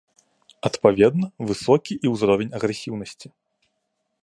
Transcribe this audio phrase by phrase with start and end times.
[0.69, 3.27] Адпаведна, высокі і ўзровень агрэсіўнасці.